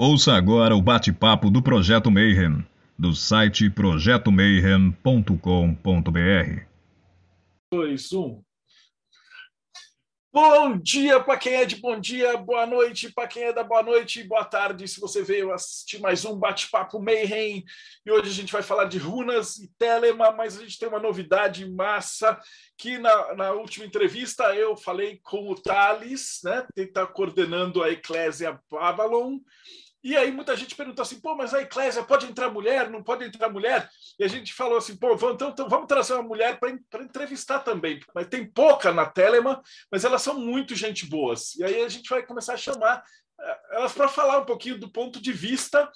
[0.00, 2.64] Ouça agora o bate-papo do Projeto Mayhem,
[2.96, 6.62] do site projetomayhem.com.br.
[7.72, 8.42] 2, 1.
[10.32, 13.82] Bom dia para quem é de bom dia, boa noite para quem é da boa
[13.82, 14.86] noite, boa tarde.
[14.86, 17.64] Se você veio assistir mais um bate-papo Mayhem,
[18.06, 21.00] e hoje a gente vai falar de runas e telema, mas a gente tem uma
[21.00, 22.40] novidade massa
[22.76, 27.90] que na, na última entrevista eu falei com o Thales, né, que está coordenando a
[27.90, 29.40] Eclésia Babylon,
[30.02, 33.24] e aí muita gente pergunta assim, pô, mas a eclésia pode entrar mulher, não pode
[33.24, 33.88] entrar mulher?
[34.18, 37.60] E a gente falou assim, pô, vamos, então, então vamos trazer uma mulher para entrevistar
[37.60, 38.00] também.
[38.14, 41.56] Mas tem pouca na Telema, mas elas são muito gente boas.
[41.56, 43.02] E aí a gente vai começar a chamar
[43.40, 45.90] eh, elas para falar um pouquinho do ponto de vista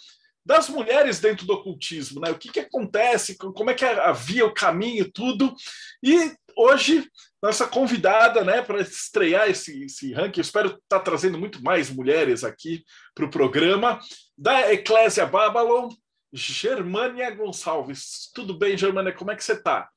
[0.45, 2.31] das mulheres dentro do ocultismo, né?
[2.31, 5.55] O que, que acontece, como é que havia o caminho, tudo.
[6.03, 7.09] E hoje
[7.43, 10.41] nossa convidada, né, para estrear esse, esse ranking.
[10.41, 12.85] Espero estar tá trazendo muito mais mulheres aqui
[13.15, 13.99] para o programa,
[14.39, 15.89] da Eclésia Babylon,
[16.33, 18.31] Germânia Gonçalves.
[18.33, 19.13] Tudo bem, Germânia?
[19.13, 19.91] Como é que você está?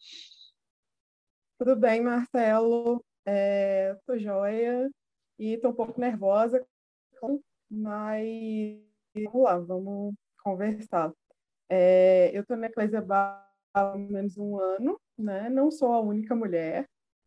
[1.59, 3.03] Tudo bem, Marcelo.
[3.25, 4.89] Estou é, joia
[5.37, 6.65] e estou um pouco nervosa,
[7.69, 8.79] mas
[9.13, 11.13] vamos lá, vamos conversar.
[11.69, 13.44] É, eu estou na Eclésia Babylon
[13.75, 15.49] há menos um ano, né?
[15.49, 16.85] não sou a única mulher,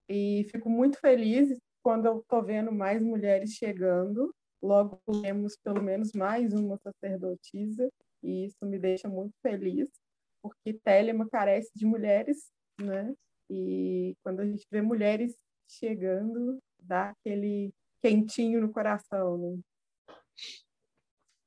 [0.08, 4.34] e fico muito feliz quando eu estou vendo mais mulheres chegando.
[4.62, 7.88] Logo temos pelo menos mais uma sacerdotisa,
[8.22, 9.88] e isso me deixa muito feliz,
[10.42, 13.14] porque Telema carece de mulheres, né?
[13.50, 15.36] E quando a gente vê mulheres
[15.68, 19.58] chegando, dá aquele quentinho no coração, né?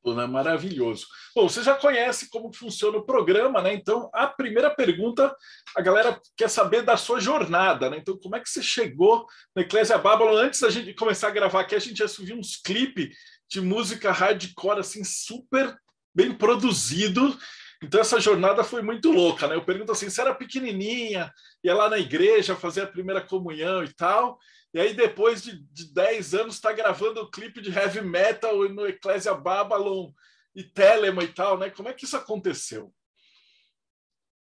[0.05, 0.25] Né?
[0.25, 1.05] Maravilhoso.
[1.35, 3.73] Bom, você já conhece como funciona o programa, né?
[3.73, 5.33] Então, a primeira pergunta,
[5.75, 7.97] a galera quer saber da sua jornada, né?
[7.97, 10.35] Então, como é que você chegou na Eclésia Babylon?
[10.35, 13.15] Antes da gente começar a gravar aqui, a gente já subiu uns clipes
[13.47, 15.75] de música hardcore, assim, super
[16.13, 17.37] bem produzido.
[17.83, 19.55] Então, essa jornada foi muito louca, né?
[19.55, 23.91] Eu pergunto assim, você era pequenininha, ia lá na igreja fazer a primeira comunhão e
[23.93, 24.37] tal,
[24.73, 28.87] e aí, depois de, de 10 anos, está gravando o clipe de heavy metal no
[28.87, 30.11] Ecclesia Babylon
[30.55, 31.69] e Telema e tal, né?
[31.69, 32.93] Como é que isso aconteceu?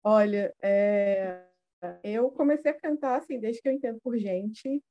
[0.04, 1.44] Olha, é...
[2.04, 4.82] eu comecei a cantar assim desde que eu entendo por gente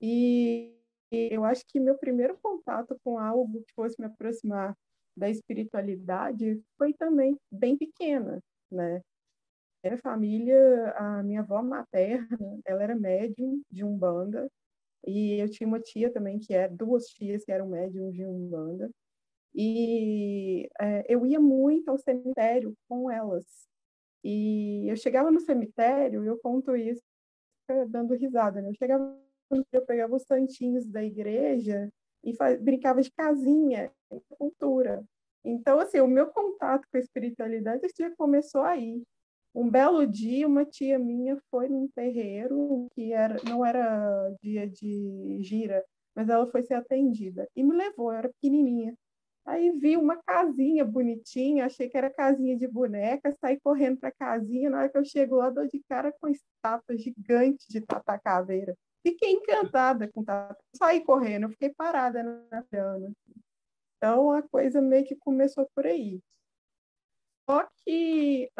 [0.00, 0.74] e
[1.12, 4.76] eu acho que meu primeiro contato com algo que fosse me aproximar
[5.16, 8.40] da espiritualidade foi também bem pequena,
[8.70, 9.00] né?
[9.84, 14.48] Minha família, a minha avó materna, ela era médium de umbanda
[15.06, 18.90] e eu tinha uma tia também, que é duas tias que eram médiums de Umbanda.
[19.54, 23.44] E é, eu ia muito ao cemitério com elas.
[24.24, 27.02] E eu chegava no cemitério, eu conto isso
[27.88, 28.70] dando risada, né?
[28.70, 29.18] Eu chegava,
[29.72, 31.90] eu pegava os santinhos da igreja
[32.24, 33.90] e faz, brincava de casinha,
[34.38, 35.04] cultura.
[35.44, 39.02] Então, assim, o meu contato com a espiritualidade já começou aí.
[39.54, 45.38] Um belo dia, uma tia minha foi num terreiro que era, não era dia de
[45.42, 45.84] gira,
[46.14, 48.94] mas ela foi ser atendida e me levou, eu era pequenininha.
[49.44, 54.12] Aí vi uma casinha bonitinha, achei que era casinha de boneca, saí correndo para a
[54.12, 58.18] casinha, na hora que eu chego lá, dou de cara com estátua gigante de Tata
[58.18, 58.76] Caveira.
[59.02, 63.12] Fiquei encantada com Tata, saí correndo, eu fiquei parada na piano.
[63.96, 66.20] Então a coisa meio que começou por aí.
[67.48, 68.50] Só que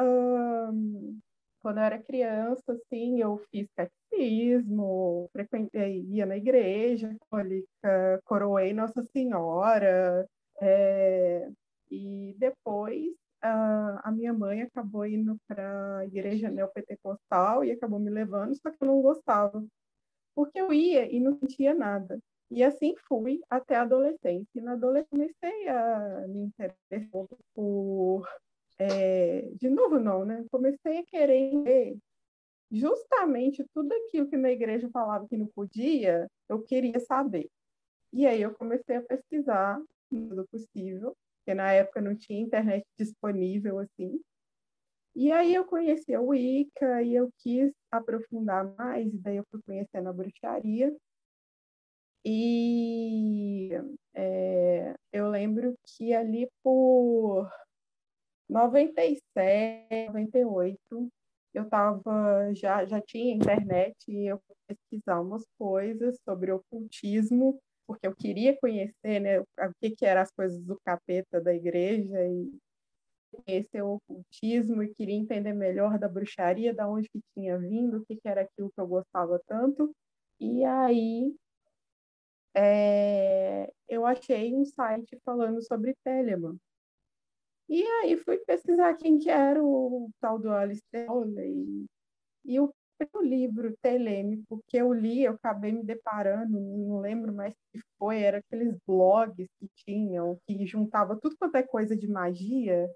[1.60, 9.02] quando eu era criança, assim, eu fiz catecismo, frequentei, ia na igreja católica, coroei Nossa
[9.04, 10.26] Senhora,
[10.60, 11.48] é,
[11.90, 18.10] e depois a, a minha mãe acabou indo para a igreja neopentecostal e acabou me
[18.10, 19.64] levando, só que eu não gostava,
[20.34, 22.18] porque eu ia e não sentia nada.
[22.50, 24.46] E assim fui até a adolescência.
[24.54, 28.28] E na adolescência comecei a me interessar por
[28.78, 30.44] é, de novo não, né?
[30.50, 31.96] Comecei a querer ver
[32.70, 37.48] justamente tudo aquilo que na igreja falava que não podia, eu queria saber.
[38.12, 43.78] E aí eu comecei a pesquisar tudo possível, porque na época não tinha internet disponível
[43.78, 44.20] assim.
[45.14, 49.60] E aí eu conheci a Wicca e eu quis aprofundar mais, e daí eu fui
[49.62, 50.94] conhecendo a bruxaria.
[52.24, 53.70] E
[54.14, 57.50] é, eu lembro que ali por
[58.48, 61.12] 97, 98,
[61.54, 68.14] eu tava, já, já tinha internet e eu pesquisar umas coisas sobre ocultismo, porque eu
[68.14, 69.46] queria conhecer né, o
[69.80, 72.50] que, que eram as coisas do capeta da igreja e
[73.32, 78.04] conhecer o ocultismo e queria entender melhor da bruxaria, da onde que tinha vindo, o
[78.04, 79.94] que, que era aquilo que eu gostava tanto.
[80.40, 81.34] E aí
[82.54, 86.58] é, eu achei um site falando sobre Telemann.
[87.68, 91.08] E aí fui pesquisar quem que era o tal do Alistair
[91.38, 91.86] e,
[92.44, 92.72] e o
[93.22, 98.20] livro telêmico que eu li, eu acabei me deparando, não lembro mais o que foi,
[98.20, 102.90] era aqueles blogs que tinham, que juntava tudo quanto é coisa de magia.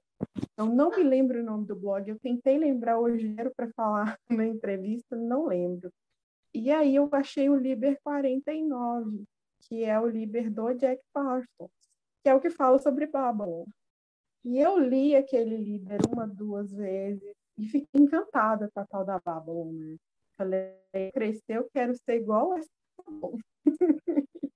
[0.56, 4.46] Eu não me lembro o nome do blog, eu tentei lembrar hoje para falar na
[4.46, 5.90] entrevista, não lembro.
[6.54, 9.24] E aí eu achei o Liber 49,
[9.60, 11.70] que é o Liber do Jack Parsons,
[12.22, 13.66] que é o que fala sobre Babylon.
[14.44, 19.18] E eu li aquele Liber uma, duas vezes e fiquei encantada com a tal da
[19.18, 19.96] Babylon, né?
[20.36, 20.72] Falei,
[21.12, 22.70] cresceu, quero ser igual a essa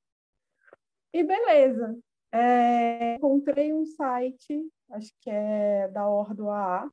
[1.13, 1.99] E beleza.
[2.33, 6.89] É, encontrei um site, acho que é da Ordo AA,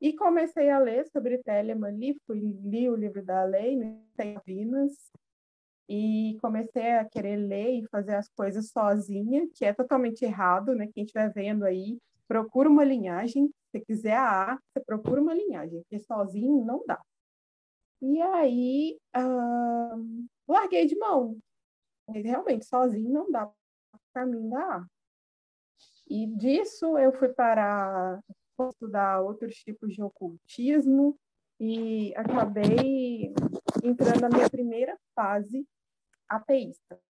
[0.00, 4.02] e comecei a ler sobre Telemann ali, fui, li o livro da lei, né,
[4.44, 4.92] Vinas,
[5.88, 10.88] e comecei a querer ler e fazer as coisas sozinha, que é totalmente errado, né?
[10.92, 11.98] Quem estiver vendo aí,
[12.28, 17.02] procura uma linhagem, se quiser a A, você procura uma linhagem, porque sozinho não dá.
[18.00, 18.98] E aí,
[20.46, 21.36] larguei de mão.
[22.08, 23.50] Realmente, sozinho não dá
[24.12, 24.86] para mim dar.
[26.06, 28.20] E disso eu fui para
[28.70, 31.18] estudar outros tipos de ocultismo
[31.58, 33.32] e acabei
[33.82, 35.66] entrando na minha primeira fase
[36.28, 37.00] ateísta.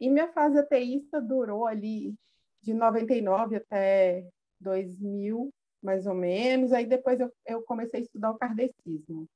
[0.00, 2.14] E minha fase ateísta durou ali
[2.60, 4.26] de 99 até
[4.60, 5.50] 2000,
[5.82, 6.72] mais ou menos.
[6.72, 9.26] Aí depois eu, eu comecei a estudar o kardecismo.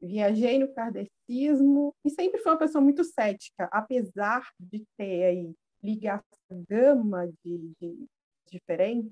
[0.00, 6.22] Viajei no kardecismo e sempre fui uma pessoa muito cética, apesar de ter aí ligação
[6.68, 8.06] gama de, de
[8.46, 9.10] diferentes,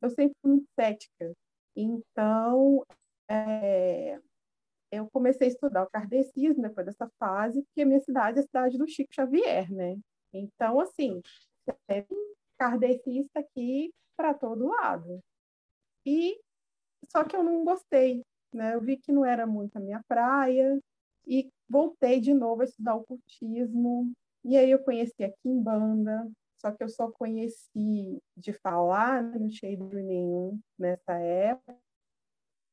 [0.00, 1.32] eu sempre fui muito cética.
[1.76, 2.84] Então,
[3.28, 4.18] é,
[4.90, 8.46] eu comecei a estudar o kardecismo depois dessa fase, porque a minha cidade é a
[8.46, 9.98] cidade do Chico Xavier, né?
[10.32, 11.20] Então, assim,
[12.58, 15.20] kardecista aqui para todo lado.
[16.04, 16.38] E
[17.08, 18.22] só que eu não gostei,
[18.52, 18.74] né?
[18.74, 20.78] Eu vi que não era muito a minha praia
[21.26, 24.12] e voltei de novo a estudar o cultismo.
[24.44, 29.72] E aí eu conheci a Kimbanda, só que eu só conheci de falar, não tinha
[29.72, 31.76] ido nenhum nessa época.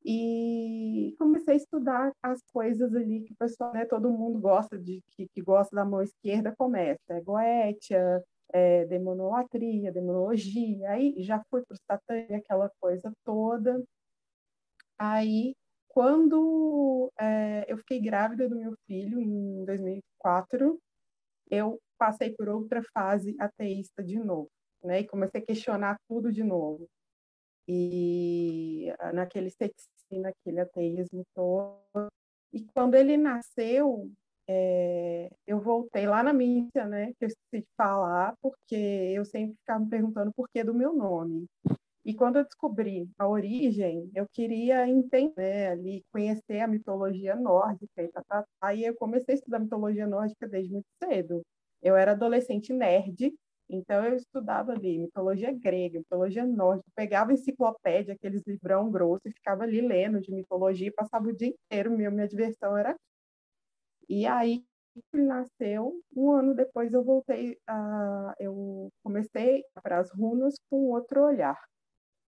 [0.07, 5.01] E comecei a estudar as coisas ali que o pessoal, né, todo mundo gosta de
[5.11, 11.63] que, que gosta da mão esquerda começa, é goetia, é, demonolatria, demonologia, aí já fui
[11.65, 13.83] para o satã, aquela coisa toda.
[14.97, 15.55] Aí,
[15.89, 20.79] quando é, eu fiquei grávida do meu filho, em 2004,
[21.49, 24.49] eu passei por outra fase ateísta de novo,
[24.83, 25.01] né?
[25.01, 26.87] E comecei a questionar tudo de novo.
[27.67, 32.09] E naquele ceticismo, naquele ateísmo todo.
[32.53, 34.11] E quando ele nasceu,
[34.47, 39.55] é, eu voltei lá na mídia, né, que eu esqueci de falar, porque eu sempre
[39.57, 41.45] ficava me perguntando por que do meu nome.
[42.05, 48.07] E quando eu descobri a origem, eu queria entender né, ali, conhecer a mitologia nórdica
[48.13, 51.41] tá, tá, tá, eu comecei a estudar mitologia nórdica desde muito cedo.
[51.81, 53.33] Eu era adolescente nerd,
[53.67, 59.63] então eu estudava ali mitologia grega, mitologia nórdica, pegava enciclopédia, aqueles livrão grosso, e ficava
[59.63, 62.95] ali lendo de mitologia, passava o dia inteiro, minha, minha diversão era
[64.09, 64.63] e aí
[65.13, 71.59] nasceu, um ano depois eu voltei, a, eu comecei para as runas com outro olhar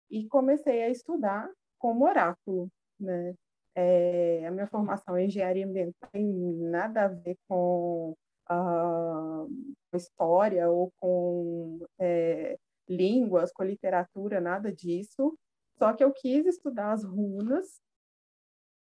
[0.10, 3.36] e comecei a estudar como oráculo, né?
[3.76, 8.16] É, a minha formação em engenharia ambiental tem nada a ver com
[8.48, 9.46] a
[9.94, 12.58] história ou com é,
[12.88, 15.38] línguas, com literatura, nada disso.
[15.78, 17.82] Só que eu quis estudar as runas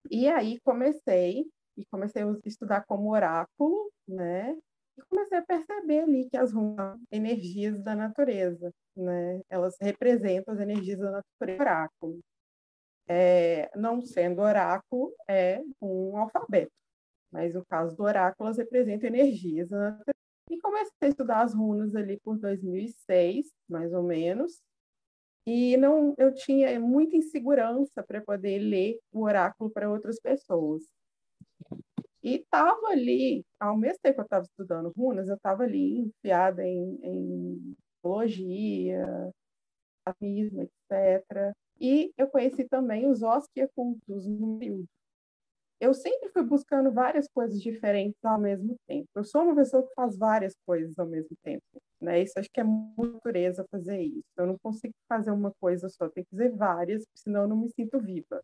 [0.10, 1.46] e aí comecei
[1.80, 4.56] e comecei a estudar como oráculo, né?
[4.98, 9.42] E comecei a perceber ali que as runas energias da natureza, né?
[9.50, 11.62] Elas representam as energias da natureza.
[11.62, 12.20] Oráculo.
[13.08, 16.72] É, não sendo oráculo, é um alfabeto.
[17.32, 20.14] Mas no caso do oráculo, elas representam energias da natureza.
[20.52, 24.62] E comecei a estudar as runas ali por 2006, mais ou menos.
[25.46, 30.84] E não, eu tinha muita insegurança para poder ler o oráculo para outras pessoas.
[32.24, 36.66] E estava ali, ao mesmo tempo que eu estava estudando runas, eu estava ali enfiada
[36.66, 39.32] em, em biologia,
[40.06, 41.54] atomismo, etc.
[41.80, 44.86] E eu conheci também os osquiacultos no período.
[45.80, 49.08] Eu sempre fui buscando várias coisas diferentes ao mesmo tempo.
[49.16, 51.64] Eu sou uma pessoa que faz várias coisas ao mesmo tempo.
[52.02, 52.22] Né?
[52.22, 54.24] Isso acho que é muito natureza fazer isso.
[54.38, 57.70] Eu não consigo fazer uma coisa só, tem que fazer várias, senão eu não me
[57.70, 58.42] sinto viva.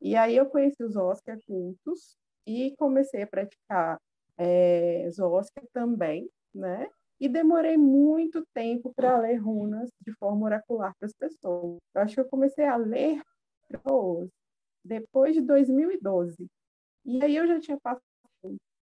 [0.00, 4.00] E aí eu conheci os osquiacultos, e comecei a praticar
[4.38, 6.88] é, Zóscar também, né?
[7.20, 11.78] E demorei muito tempo para ler runas de forma oracular para as pessoas.
[11.94, 13.22] Eu acho que eu comecei a ler
[13.68, 14.28] pessoas
[14.84, 16.46] depois de 2012.
[17.04, 18.02] E aí eu já tinha passado,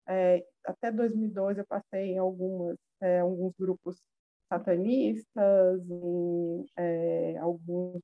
[0.08, 4.02] é, até 2012 eu passei em algumas, é, alguns grupos
[4.48, 8.00] satanistas, em é, alguns,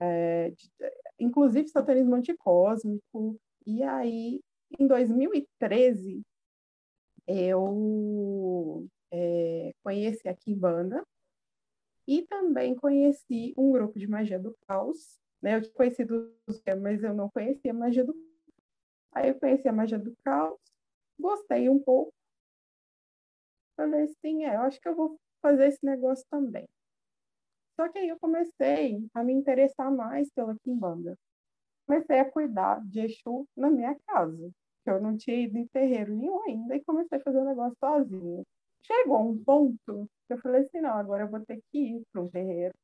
[0.00, 0.70] é, de,
[1.18, 3.38] inclusive satanismo anticósmico.
[3.68, 4.40] E aí,
[4.80, 6.22] em 2013,
[7.26, 11.06] eu é, conheci a Kimbanda
[12.06, 15.20] e também conheci um grupo de magia do caos.
[15.42, 15.56] Né?
[15.56, 16.34] Eu tinha conhecido
[16.80, 18.14] mas eu não conhecia a magia do
[19.12, 20.58] Aí eu conheci a magia do caos,
[21.20, 22.14] gostei um pouco.
[23.76, 26.66] Falei assim, é, eu acho que eu vou fazer esse negócio também.
[27.76, 31.18] Só que aí eu comecei a me interessar mais pela Kimbanda.
[31.88, 34.50] Comecei a cuidar de Exu na minha casa,
[34.84, 38.42] eu não tinha ido em terreiro nenhum ainda, e comecei a fazer o negócio sozinha.
[38.82, 42.20] Chegou um ponto que eu falei assim, não, agora eu vou ter que ir para
[42.20, 42.74] um terreiro,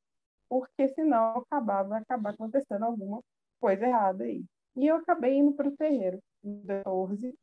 [0.48, 3.20] porque senão acabava, acabar acontecendo alguma
[3.60, 4.42] coisa errada aí.
[4.74, 7.34] E eu acabei indo para o terreiro, em 14,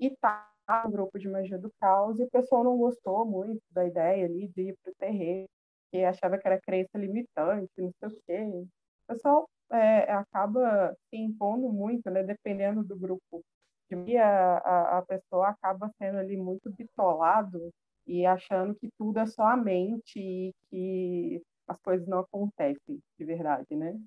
[0.00, 0.50] e tá
[0.84, 4.48] no grupo de magia do caos, e o pessoal não gostou muito da ideia ali
[4.48, 5.48] de ir para o terreiro,
[5.90, 8.66] que achava que era crença limitante, não sei o quê.
[9.08, 13.42] Pessoal é, acaba se impondo muito, né, dependendo do grupo.
[13.90, 17.70] E a, a, a pessoa acaba sendo ali muito bitolado
[18.06, 23.24] e achando que tudo é só a mente e que as coisas não acontecem de
[23.24, 23.98] verdade, né?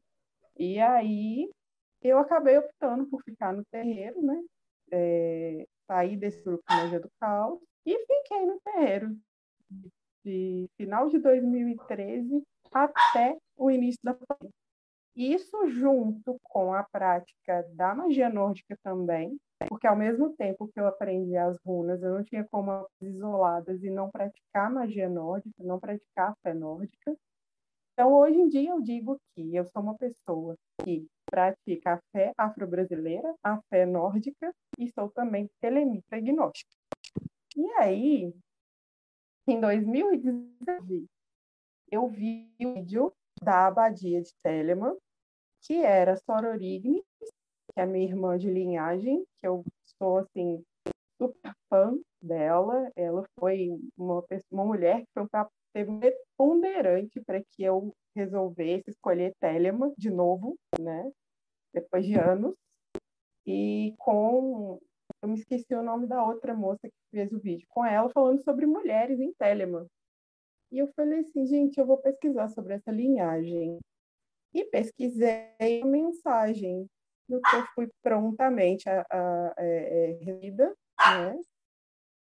[0.57, 1.49] E aí
[2.01, 4.39] eu acabei optando por ficar no terreiro, né?
[4.91, 9.17] É, saí desse grupo Magia do Caos e fiquei no terreiro
[10.23, 14.60] de final de 2013 até o início da pandemia.
[15.15, 19.37] Isso junto com a prática da magia nórdica também,
[19.67, 23.89] porque ao mesmo tempo que eu aprendi as runas, eu não tinha como isoladas e
[23.89, 27.15] não praticar magia nórdica, não praticar fé nórdica.
[27.93, 32.31] Então, hoje em dia, eu digo que eu sou uma pessoa que pratica a fé
[32.37, 36.71] afro-brasileira, a fé nórdica, e sou também telemita gnóstica.
[37.55, 38.33] E aí,
[39.47, 41.05] em 2019,
[41.91, 44.95] eu vi o vídeo da abadia de Telemann,
[45.61, 49.63] que era Sororigni, que é minha irmã de linhagem, que eu
[49.97, 50.63] sou, assim,
[51.17, 52.91] super fã dela.
[52.95, 55.27] Ela foi uma, uma mulher que foi um
[55.73, 55.99] teve um
[56.37, 61.09] ponderante para que eu resolvesse escolher Telemann de novo, né?
[61.73, 62.55] Depois de anos.
[63.45, 64.79] E com
[65.21, 68.43] eu me esqueci o nome da outra moça que fez o vídeo com ela falando
[68.43, 69.85] sobre mulheres em Telemann.
[70.71, 73.77] E eu falei assim, gente, eu vou pesquisar sobre essa linhagem.
[74.53, 76.87] E pesquisei a mensagem,
[77.27, 81.39] no que eu fui prontamente a, a, é, é, né?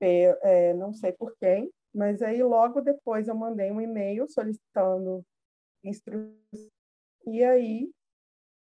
[0.00, 5.24] É, não sei por quem, mas aí logo depois eu mandei um e-mail solicitando
[5.82, 6.68] instruções.
[7.26, 7.90] E aí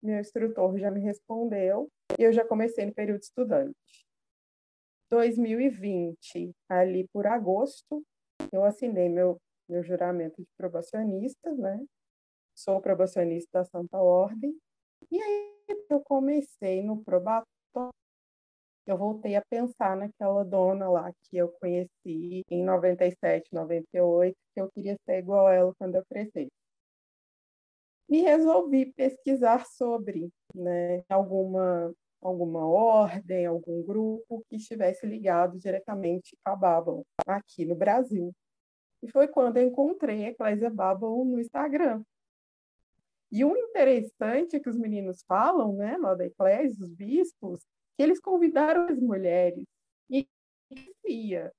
[0.01, 4.05] meu instrutor já me respondeu e eu já comecei no período estudante.
[5.09, 8.03] 2020, ali por agosto,
[8.51, 9.39] eu assinei meu,
[9.69, 11.85] meu juramento de probacionista, né?
[12.55, 14.57] Sou probacionista da Santa Ordem.
[15.11, 15.55] E aí
[15.89, 17.45] eu comecei no probatório,
[18.85, 24.71] eu voltei a pensar naquela dona lá que eu conheci em 97, 98, que eu
[24.71, 26.49] queria ser igual a ela quando eu crescesse
[28.09, 36.55] e resolvi pesquisar sobre né, alguma, alguma ordem, algum grupo que estivesse ligado diretamente a
[36.55, 38.33] Babylon aqui no Brasil.
[39.01, 42.03] E foi quando eu encontrei a Eclésia Babylon no Instagram.
[43.31, 47.61] E o interessante é que os meninos falam, né, lá da Eclésia, os bispos,
[47.95, 49.65] que eles convidaram as mulheres
[50.09, 50.27] e
[51.05, 51.51] ia.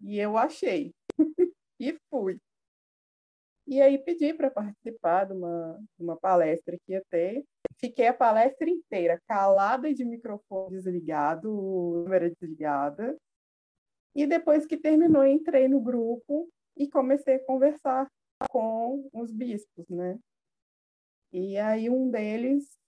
[0.00, 0.94] E eu achei.
[1.80, 2.38] e fui.
[3.66, 7.44] E aí pedi para participar de uma, de uma palestra que ia ter.
[7.78, 13.16] Fiquei a palestra inteira calada e de microfone desligado, câmera desligada.
[14.14, 18.06] E depois que terminou, entrei no grupo e comecei a conversar
[18.50, 20.18] com os bispos, né?
[21.32, 22.78] E aí um deles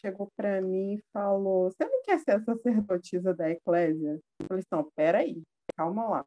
[0.00, 4.20] chegou para mim e falou: Você não quer ser sacerdotisa da eclésia?
[4.40, 5.42] Eu falei: Não, peraí,
[5.76, 6.26] calma lá.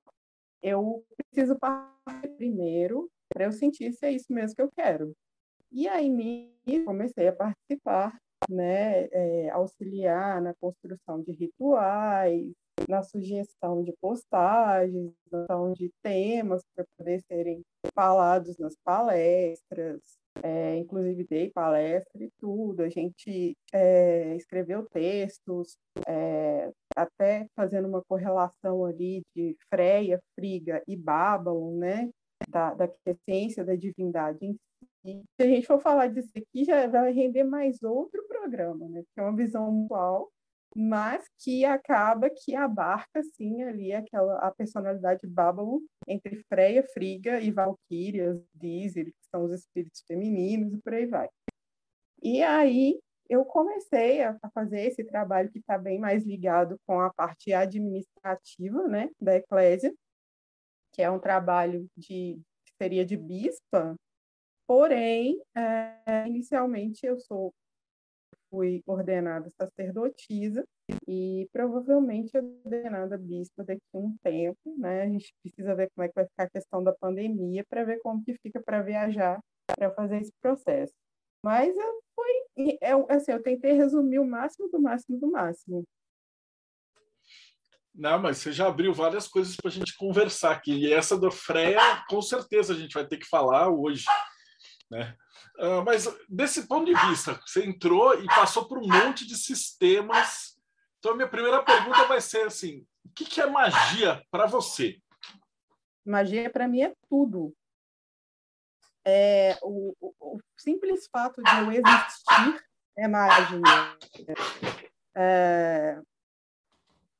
[0.61, 5.13] Eu preciso partir primeiro para eu sentir se é isso mesmo que eu quero.
[5.71, 6.53] E aí
[6.85, 8.17] comecei a participar,
[8.49, 12.53] né, é, auxiliar na construção de rituais,
[12.87, 15.11] na sugestão de postagens,
[15.75, 17.61] de temas para poder serem
[17.93, 20.01] falados nas palestras,
[20.43, 25.77] é, inclusive dei palestra e tudo, a gente é, escreveu textos,
[26.07, 32.09] é, até fazendo uma correlação ali de Freia, Friga e Babylon, né,
[32.49, 35.23] da, da essência da divindade em si.
[35.39, 39.21] Se a gente for falar disso aqui, já vai render mais outro programa, né, é
[39.21, 40.29] uma visão atual
[40.75, 47.49] mas que acaba que abarca, sim, ali aquela, a personalidade Babylon entre Freya, Friga e
[47.49, 51.29] Valkyrias, Dizir, que são os espíritos femininos e por aí vai.
[52.21, 57.13] E aí eu comecei a fazer esse trabalho que está bem mais ligado com a
[57.13, 59.93] parte administrativa né, da Eclésia,
[60.91, 63.95] que é um trabalho de que seria de bispa,
[64.67, 67.53] porém, é, inicialmente eu sou
[68.55, 70.65] fui ordenada sacerdotisa
[71.05, 75.01] e provavelmente ordenada bispa daqui a um tempo, né?
[75.01, 77.99] A gente precisa ver como é que vai ficar a questão da pandemia para ver
[77.99, 80.93] como que fica para viajar para fazer esse processo.
[81.43, 85.83] Mas eu fui, eu, assim, eu tentei resumir o máximo do máximo do máximo.
[87.93, 90.73] Não, mas você já abriu várias coisas para a gente conversar aqui.
[90.73, 94.05] E essa do Freia, com certeza a gente vai ter que falar hoje.
[94.89, 95.15] Né?
[95.57, 100.59] Uh, mas desse ponto de vista, você entrou e passou por um monte de sistemas.
[100.99, 104.99] Então, a minha primeira pergunta vai ser assim: o que, que é magia para você?
[106.05, 107.55] Magia, para mim, é tudo.
[109.07, 112.65] É, o, o, o, simples fato de eu existir
[112.97, 113.97] é magia.
[115.15, 116.01] É,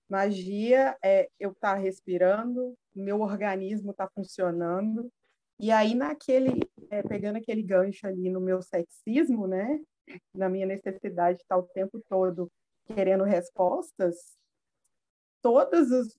[0.10, 5.12] magia é eu estar tá respirando, meu organismo está funcionando,
[5.59, 6.59] e aí, naquele,
[6.89, 9.79] é, pegando aquele gancho ali no meu ceticismo, né,
[10.33, 12.51] na minha necessidade de estar o tempo todo
[12.85, 14.38] querendo respostas,
[15.41, 16.15] todas as,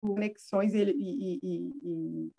[0.00, 2.32] conexões e, e, e, e,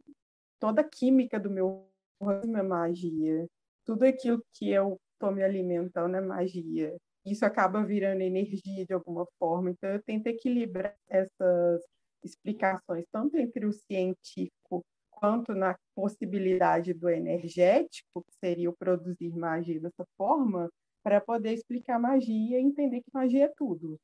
[0.60, 1.88] toda a química do meu
[2.20, 3.48] organismo é magia.
[3.86, 6.96] Tudo aquilo que eu estou me alimentando é magia.
[7.26, 9.70] Isso acaba virando energia de alguma forma.
[9.70, 11.82] Então, eu tento equilibrar essas
[12.24, 14.84] explicações, tanto entre o científico
[15.22, 20.68] quanto na possibilidade do energético, que seria o produzir magia dessa forma,
[21.04, 24.00] para poder explicar magia e entender que magia é tudo.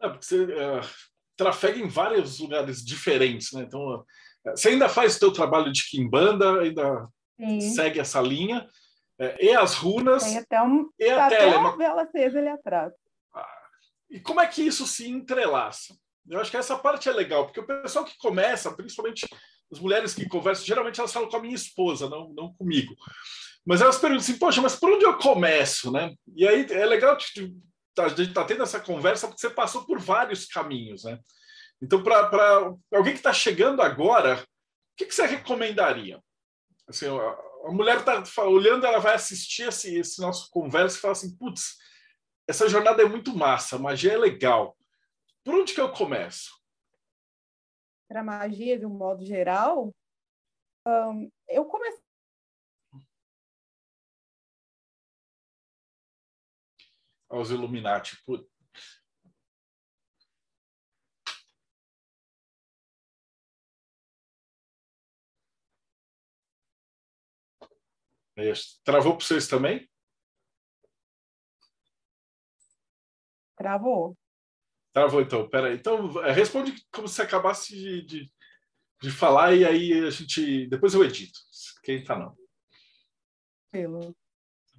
[0.00, 0.80] É, porque você uh,
[1.36, 3.62] trafega em vários lugares diferentes, né?
[3.62, 4.04] Então, uh,
[4.46, 7.60] você ainda faz o seu trabalho de Kimbanda, ainda Sim.
[7.60, 8.68] segue essa linha,
[9.20, 12.92] uh, e as runas, Tem até um, e a até uma vela acesa ali atrás.
[13.32, 13.68] Ah,
[14.10, 15.96] e como é que isso se entrelaça?
[16.28, 19.26] Eu acho que essa parte é legal, porque o pessoal que começa, principalmente
[19.72, 22.94] as mulheres que conversam, geralmente elas falam com a minha esposa, não, não comigo.
[23.64, 26.14] Mas elas perguntam assim, poxa, mas por onde eu começo, né?
[26.36, 27.18] E aí é legal
[27.94, 31.18] tá, a gente tá tendo essa conversa porque você passou por vários caminhos, né?
[31.82, 36.20] Então, para alguém que está chegando agora, o que, que você recomendaria?
[36.88, 41.36] Assim, a, mulher está olhando, ela vai assistir esse, esse nosso conversa e fala assim,
[41.36, 41.76] putz,
[42.48, 44.75] essa jornada é muito massa, magia é legal.
[45.46, 46.60] Por onde que eu começo?
[48.08, 49.94] Para magia, de um modo geral,
[50.84, 52.02] um, eu comecei.
[57.28, 58.16] Aos Illuminati.
[68.82, 69.88] Travou para vocês também?
[73.56, 74.18] Travou.
[74.96, 75.74] Travou então, peraí.
[75.74, 78.32] Então, é, responde como se acabasse de, de,
[79.02, 80.66] de, falar e aí a gente.
[80.68, 81.38] Depois eu edito.
[81.82, 82.34] Quem tá não.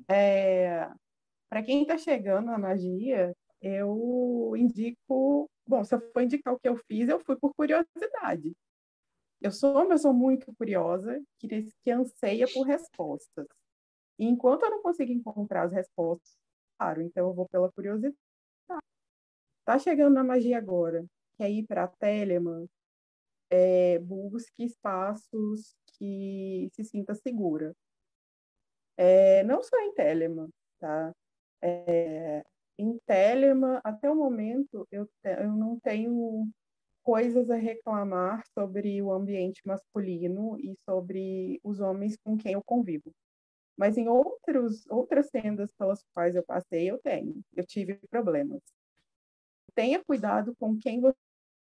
[0.09, 0.89] É,
[1.47, 5.47] Para quem está chegando na magia, eu indico.
[5.67, 8.57] Bom, se eu for indicar o que eu fiz, eu fui por curiosidade.
[9.39, 11.47] Eu sou uma pessoa muito curiosa, que,
[11.83, 13.45] que anseia por respostas.
[14.17, 16.35] E enquanto eu não consigo encontrar as respostas,
[16.75, 18.17] claro, então eu vou pela curiosidade.
[19.67, 21.05] Está chegando na magia agora,
[21.37, 22.69] quer ir para Telemann,
[23.49, 27.75] é, busque espaços que se sinta segura.
[28.95, 30.47] É, não só em Telemann,
[30.79, 31.13] tá?
[31.61, 32.45] É,
[32.77, 36.47] em Telemann, até o momento, eu, eu não tenho
[37.03, 43.11] coisas a reclamar sobre o ambiente masculino e sobre os homens com quem eu convivo.
[43.77, 47.41] Mas em outros, outras tendas pelas quais eu passei, eu tenho.
[47.53, 48.61] Eu tive problemas
[49.77, 51.15] tenha cuidado com quem você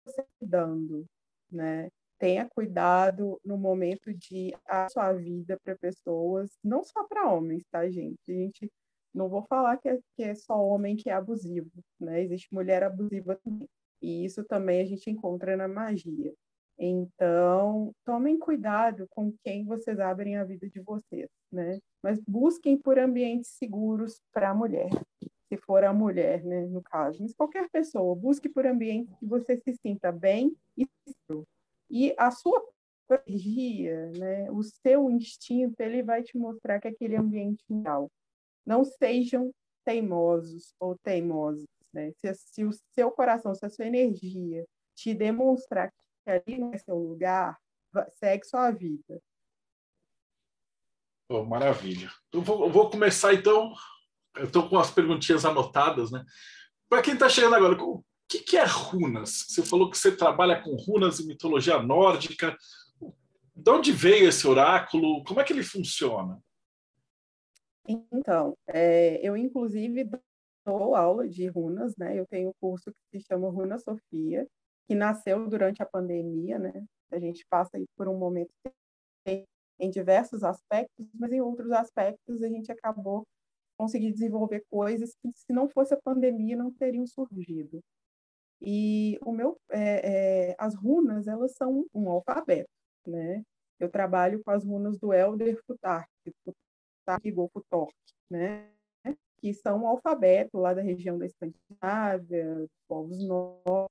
[0.06, 1.04] está dando,
[1.52, 1.90] né?
[2.18, 7.86] Tenha cuidado no momento de a sua vida para pessoas, não só para homens, tá,
[7.90, 8.18] gente?
[8.26, 8.72] A gente
[9.12, 12.22] não vou falar que é, que é só homem que é abusivo, né?
[12.22, 13.68] Existe mulher abusiva também.
[14.00, 16.32] E isso também a gente encontra na magia.
[16.78, 21.78] Então, tomem cuidado com quem vocês abrem a vida de vocês, né?
[22.02, 24.88] Mas busquem por ambientes seguros para a mulher,
[25.48, 27.22] se for a mulher, né, no caso.
[27.22, 31.46] Mas qualquer pessoa, busque por ambientes que você se sinta bem e seguro.
[31.90, 32.62] E a sua
[33.26, 38.10] energia, né, o seu instinto, ele vai te mostrar que aquele ambiente é real.
[38.64, 39.52] Não sejam
[39.84, 42.10] teimosos ou teimosos, né?
[42.16, 45.92] Se, se o seu coração, se a sua energia te demonstrar
[46.24, 47.56] que ali não é seu lugar,
[48.18, 49.22] segue sua vida.
[51.28, 52.08] Oh, maravilha.
[52.32, 53.72] Eu vou, eu vou, começar então.
[54.36, 56.24] Eu estou com as perguntinhas anotadas, né?
[56.88, 59.46] Para quem está chegando agora, o que, que, é runas?
[59.48, 62.56] Você falou que você trabalha com runas e mitologia nórdica.
[63.54, 65.24] De onde veio esse oráculo?
[65.24, 66.40] Como é que ele funciona?
[67.88, 70.08] Então, é, eu inclusive
[70.64, 72.18] dou aula de runas, né?
[72.18, 74.46] Eu tenho um curso que se chama Runa Sofia,
[74.86, 76.84] que nasceu durante a pandemia, né?
[77.12, 78.50] A gente passa por um momento
[79.78, 83.24] em diversos aspectos, mas em outros aspectos a gente acabou
[83.76, 87.82] conseguindo desenvolver coisas que, se não fosse a pandemia, não teriam surgido.
[88.60, 92.70] E o meu, é, é, as runas, elas são um alfabeto,
[93.06, 93.42] né?
[93.78, 96.08] Eu trabalho com as runas do Elder Futark,
[97.04, 97.94] Futark Golfutork,
[98.30, 98.70] né?
[99.38, 103.90] Que são um alfabeto lá da região da Escandinávia, povos nórdicos,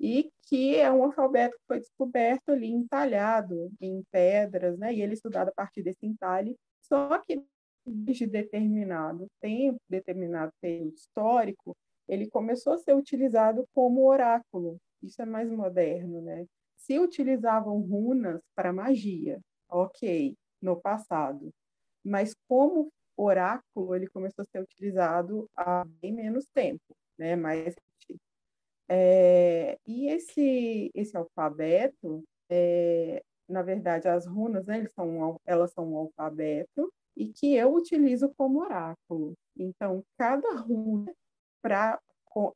[0.00, 4.94] e que é um alfabeto que foi descoberto ali entalhado em pedras, né?
[4.94, 7.42] E ele é estudado a partir desse entalhe, só que
[7.86, 11.76] desde determinado tempo, determinado período histórico,
[12.08, 14.78] ele começou a ser utilizado como oráculo.
[15.02, 16.46] Isso é mais moderno, né?
[16.76, 21.50] Se utilizavam runas para magia, ok, no passado,
[22.04, 27.36] mas como oráculo ele começou a ser utilizado há bem menos tempo, né?
[27.36, 27.74] Mais
[28.88, 35.96] é, e esse, esse alfabeto, é, na verdade, as runas, né, são, elas são um
[35.96, 39.34] alfabeto e que eu utilizo como oráculo.
[39.56, 41.12] Então, cada runa,
[41.62, 41.98] pra,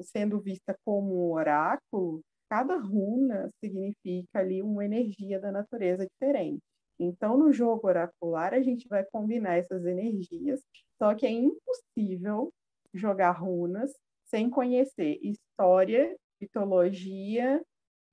[0.02, 2.20] sendo vista como oráculo,
[2.50, 6.60] cada runa significa ali uma energia da natureza diferente.
[6.98, 10.60] Então, no jogo oracular, a gente vai combinar essas energias,
[10.98, 12.52] só que é impossível
[12.92, 13.90] jogar runas
[14.26, 17.62] sem conhecer história, mitologia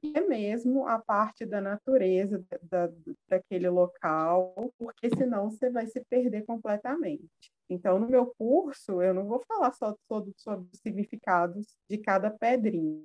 [0.03, 2.89] é mesmo a parte da natureza da,
[3.27, 7.51] daquele local, porque senão você vai se perder completamente.
[7.69, 12.31] Então, no meu curso, eu não vou falar só sobre, sobre os significados de cada
[12.31, 13.03] pedrinha.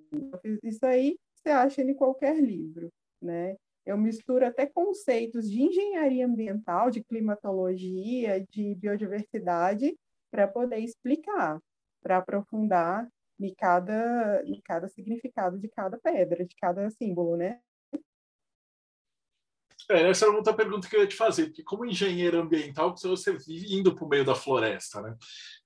[0.63, 2.89] Isso aí você acha em qualquer livro,
[3.21, 3.57] né?
[3.85, 9.97] Eu misturo até conceitos de engenharia ambiental, de climatologia, de biodiversidade,
[10.31, 11.61] para poder explicar
[12.03, 13.09] para aprofundar
[13.45, 17.59] em cada, em cada significado de cada pedra, de cada símbolo, né?
[19.91, 23.37] É, essa era outra pergunta que eu ia te fazer, porque como engenheiro ambiental, você
[23.37, 25.15] vive indo para o meio da floresta, né?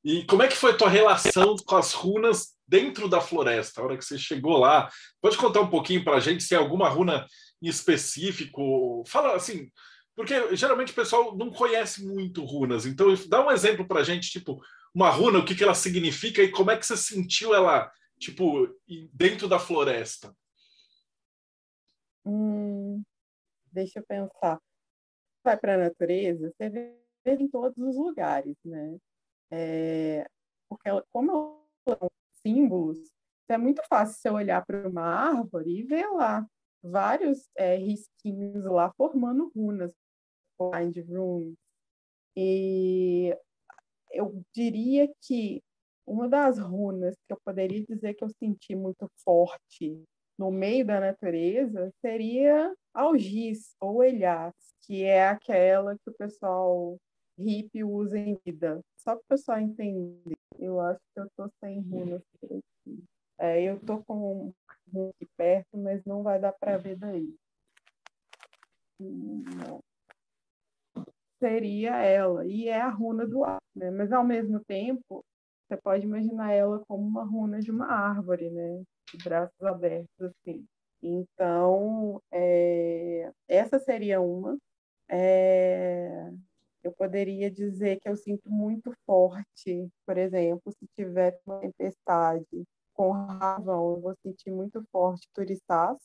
[0.03, 3.85] E como é que foi a tua relação com as runas dentro da floresta, a
[3.85, 4.89] hora que você chegou lá?
[5.21, 7.27] Pode contar um pouquinho para a gente se é alguma runa
[7.63, 9.05] em específico?
[9.07, 9.71] Fala assim,
[10.15, 14.31] porque geralmente o pessoal não conhece muito runas, então dá um exemplo para a gente,
[14.31, 14.61] tipo,
[14.97, 18.67] uma runa, o que, que ela significa e como é que você sentiu ela, tipo,
[19.13, 20.35] dentro da floresta?
[22.25, 23.03] Hum,
[23.71, 24.59] deixa eu pensar.
[25.45, 28.97] Vai para a natureza, você vê em todos os lugares, né?
[29.51, 30.27] É,
[30.67, 32.11] porque como são
[32.43, 32.99] símbolos,
[33.51, 36.49] é muito fácil você olhar para uma árvore e ver lá
[36.83, 39.93] vários é, risquinhos lá formando runas,
[40.59, 41.55] blind runes.
[42.35, 43.37] E
[44.17, 45.63] eu diria que
[46.07, 50.03] uma das runas que eu poderia dizer que eu senti muito forte
[50.39, 56.97] no meio da natureza seria algiz ou elhás, que é aquela que o pessoal
[57.39, 58.81] hippie usa em vida.
[58.97, 63.05] Só para o pessoal entender, eu acho que eu estou sem runas por aqui.
[63.39, 64.53] É, eu estou com
[64.95, 67.35] um aqui perto, mas não vai dar para ver daí.
[68.99, 69.81] Não
[71.47, 73.91] seria ela, e é a runa do ar, né?
[73.91, 75.25] Mas ao mesmo tempo,
[75.69, 78.83] você pode imaginar ela como uma runa de uma árvore, né?
[79.13, 80.65] De braços abertos, assim.
[81.03, 83.31] Então, é...
[83.49, 84.57] essa seria uma.
[85.09, 86.31] É...
[86.83, 93.11] Eu poderia dizer que eu sinto muito forte, por exemplo, se tiver uma tempestade com
[93.11, 95.99] ravão, eu vou sentir muito forte turistás,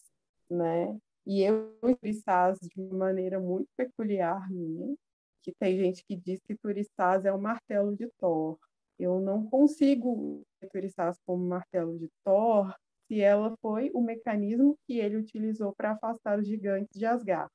[0.50, 0.98] né?
[1.26, 4.96] E eu turistás de maneira muito peculiar minha,
[5.42, 8.58] que tem gente que diz que Turistás é o martelo de Thor.
[9.00, 12.74] Eu não consigo caracterizar como martelo de Thor
[13.08, 17.52] se ela foi o mecanismo que ele utilizou para afastar os gigantes de Asgard.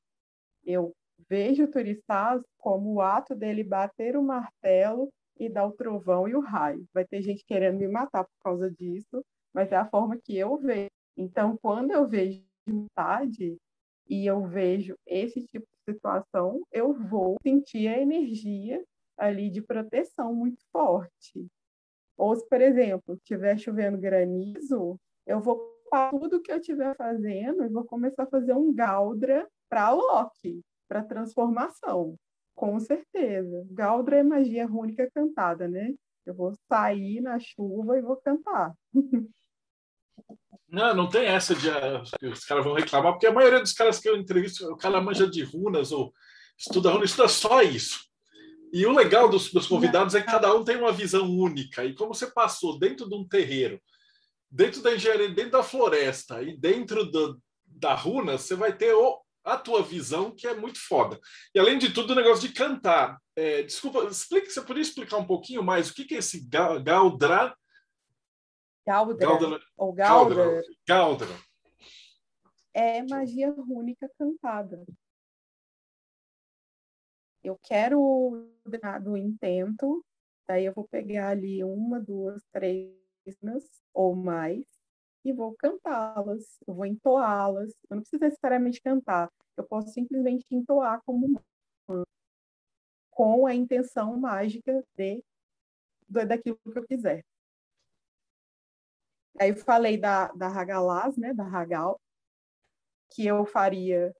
[0.64, 0.92] Eu
[1.28, 6.40] vejo Turistaz como o ato dele bater o martelo e dar o trovão e o
[6.40, 6.84] raio.
[6.92, 10.58] Vai ter gente querendo me matar por causa disso, mas é a forma que eu
[10.58, 10.90] vejo.
[11.16, 13.56] Então, quando eu vejo vontade
[14.08, 18.82] e eu vejo esse tipo situação, eu vou sentir a energia
[19.16, 21.46] ali de proteção muito forte.
[22.16, 27.64] Ou se, por exemplo, estiver chovendo granizo, eu vou parar tudo que eu estiver fazendo
[27.64, 32.16] e vou começar a fazer um Galdra para Loki, para transformação.
[32.54, 33.66] Com certeza.
[33.70, 35.94] Galdra é magia rúnica cantada, né?
[36.24, 38.74] Eu vou sair na chuva e vou cantar.
[40.76, 43.98] Não, não tem essa de uh, os caras vão reclamar, porque a maioria dos caras
[43.98, 46.12] que eu entrevisto, o cara manja de runas ou
[46.58, 48.00] estuda runas, estuda só isso.
[48.70, 51.82] E o legal dos meus convidados é que cada um tem uma visão única.
[51.82, 53.80] E como você passou dentro de um terreiro,
[54.50, 59.18] dentro da engenharia, dentro da floresta e dentro do, da runa, você vai ter o,
[59.46, 61.18] a tua visão, que é muito foda.
[61.54, 63.16] E além de tudo, o negócio de cantar.
[63.34, 67.56] É, desculpa, explica, você poderia explicar um pouquinho mais o que, que é esse Galdra?
[68.86, 69.16] Galdra.
[69.16, 69.60] Galdra.
[69.76, 70.62] Ou Galdra.
[70.86, 71.28] Galdra.
[72.72, 74.84] É magia rúnica cantada
[77.46, 78.50] eu quero
[79.02, 80.04] do intento,
[80.48, 82.92] daí eu vou pegar ali uma, duas, três
[83.92, 84.64] ou mais
[85.24, 87.72] e vou cantá-las, eu vou entoá-las.
[87.90, 91.26] Eu não preciso necessariamente cantar, eu posso simplesmente entoar como
[91.88, 92.04] uma,
[93.10, 95.22] com a intenção mágica de
[96.08, 97.24] daquilo que eu quiser.
[99.38, 102.00] Aí eu falei da, da Hagalaz, né, da Hagal,
[103.10, 104.14] que eu faria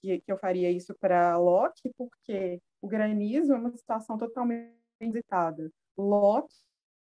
[0.00, 5.70] que, que eu faria isso para Loki, porque o granizo é uma situação totalmente inusitada.
[5.96, 6.54] Loki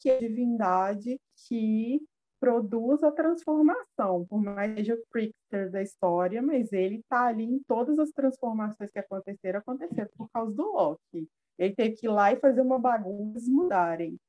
[0.06, 2.02] é a divindade que
[2.40, 7.44] produz a transformação, por mais que seja o trickster da história, mas ele está ali
[7.44, 11.28] em todas as transformações que aconteceram, aconteceram por causa do Loki.
[11.58, 14.20] Ele teve que ir lá e fazer uma bagunça mudarem.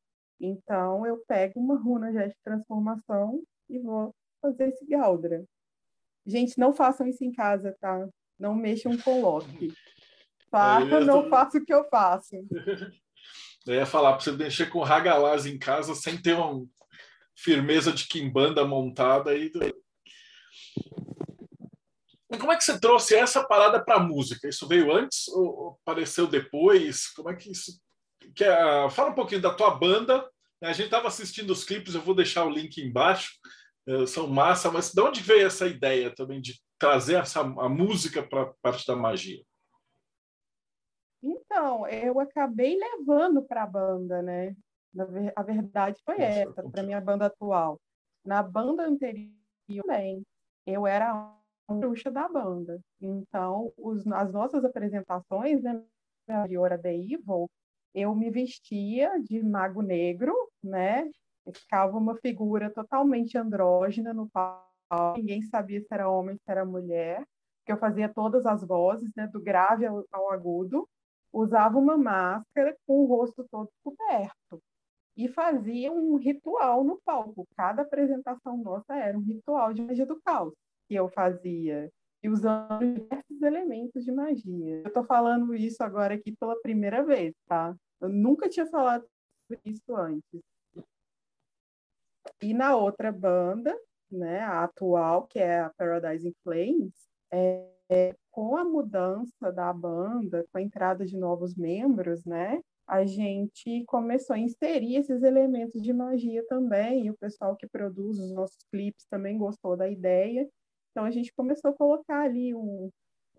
[0.40, 5.44] Então, eu pego uma runa já de transformação e vou fazer esse Galdra.
[6.24, 8.08] Gente, não façam isso em casa, tá?
[8.38, 9.72] Não mexam com Loki.
[10.50, 12.34] Faça, não faça o que eu faço.
[13.66, 16.66] Eu ia falar para você mexer com Hagalaz em casa sem ter uma
[17.36, 19.52] firmeza de quimbanda montada aí.
[22.30, 24.48] Como é que você trouxe essa parada para a música?
[24.48, 27.08] Isso veio antes ou apareceu depois?
[27.08, 27.78] Como é que isso.
[28.34, 28.90] Quer...
[28.90, 30.28] Fala um pouquinho da tua banda.
[30.62, 33.38] A gente estava assistindo os clipes, eu vou deixar o link embaixo.
[33.86, 38.22] Eh, são massa, mas de onde veio essa ideia também de trazer essa, a música
[38.22, 39.42] para parte da magia?
[41.22, 44.54] Então, eu acabei levando para a banda, né?
[45.34, 47.80] A verdade foi essa, para minha banda atual.
[48.24, 49.32] Na banda anterior
[49.66, 50.22] também,
[50.66, 51.12] eu era
[51.68, 52.80] a bruxa da banda.
[53.00, 55.82] Então, os, as nossas apresentações, né,
[56.28, 57.50] anterior a The Evil,
[57.94, 61.08] eu me vestia de mago negro, né?
[61.52, 67.24] Ficava uma figura totalmente andrógena no palco, ninguém sabia se era homem, se era mulher,
[67.64, 70.88] que eu fazia todas as vozes, né, do grave ao, ao agudo
[71.32, 74.62] usava uma máscara com o rosto todo coberto
[75.16, 77.46] e fazia um ritual no palco.
[77.56, 80.54] Cada apresentação nossa era um ritual de magia do caos
[80.88, 81.90] que eu fazia
[82.22, 84.80] e usando diversos elementos de magia.
[84.82, 87.74] Eu estou falando isso agora aqui pela primeira vez, tá?
[88.00, 89.06] Eu nunca tinha falado
[89.46, 90.40] sobre isso antes.
[92.42, 93.76] E na outra banda,
[94.10, 96.92] né, a atual, que é a Paradise in Flames,
[97.30, 103.04] é, é, com a mudança da banda, com a entrada de novos membros, né, a
[103.04, 108.32] gente começou a inserir esses elementos de magia também, e o pessoal que produz os
[108.32, 110.48] nossos clipes também gostou da ideia.
[110.98, 112.90] Então a gente começou a colocar ali um,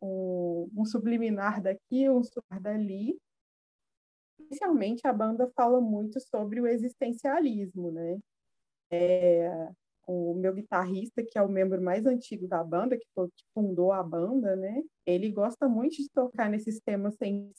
[0.02, 3.20] um, um subliminar daqui, um subliminar dali.
[4.40, 8.18] Inicialmente a banda fala muito sobre o existencialismo, né?
[8.90, 9.72] É,
[10.08, 14.02] o meu guitarrista, que é o membro mais antigo da banda, que, que fundou a
[14.02, 14.82] banda, né?
[15.06, 17.52] Ele gosta muito de tocar nesses temas sem,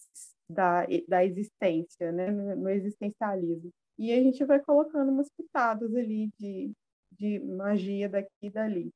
[0.49, 2.31] da, da existência, né?
[2.31, 3.71] No, no, existencialismo.
[3.99, 6.73] E a gente vai colocando umas pitadas ali de,
[7.13, 8.91] de magia daqui e dali.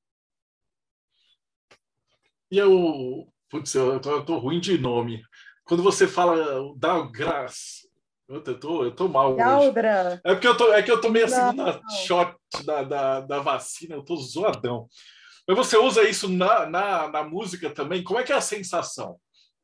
[2.50, 5.22] E eu, putz, eu tô, eu tô ruim de nome.
[5.64, 6.36] Quando você fala
[6.76, 7.88] Dalgras,
[8.28, 10.10] eu tô, eu tô mal Galdra.
[10.10, 10.20] hoje.
[10.24, 11.90] É porque eu tô, é que eu tomei a segunda não.
[11.90, 14.88] shot da, da, da vacina, eu tô zoadão.
[15.46, 18.02] Mas você usa isso na, na, na música também?
[18.02, 19.18] Como é que é a sensação?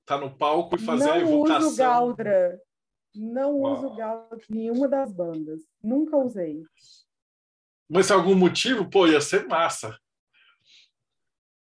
[0.04, 1.68] Tá no palco e fazer não a evocação?
[1.68, 2.60] Uso Galdra.
[3.14, 3.72] Não Uau.
[3.72, 5.60] uso galo de nenhuma das bandas.
[5.82, 6.62] Nunca usei.
[7.88, 9.98] Mas se algum motivo, pô, ia ser massa.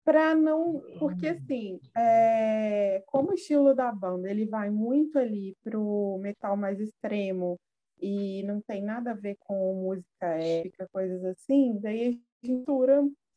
[0.03, 0.81] Para não.
[0.99, 3.03] Porque, assim, é...
[3.07, 7.57] como o estilo da banda ele vai muito ali pro metal mais extremo
[8.01, 12.01] e não tem nada a ver com música épica, coisas assim, daí
[12.43, 12.65] a gente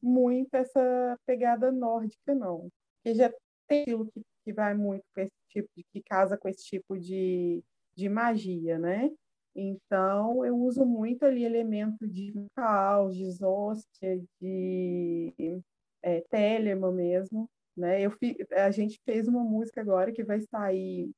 [0.02, 2.68] muito essa pegada nórdica, não.
[2.96, 3.32] Porque já
[3.68, 6.98] tem estilo que, que vai muito com esse tipo, de, que casa com esse tipo
[6.98, 7.62] de,
[7.96, 9.10] de magia, né?
[9.54, 15.62] Então, eu uso muito ali elemento de caos, de Zostia, de
[16.06, 18.00] é, mesmo, né?
[18.00, 21.10] Eu fi, a gente fez uma música agora que vai sair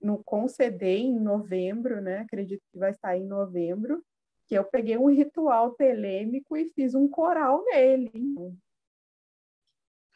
[0.00, 2.20] no CD em novembro, né?
[2.20, 4.02] Acredito que vai sair em novembro,
[4.46, 8.12] que eu peguei um ritual telêmico e fiz um coral nele.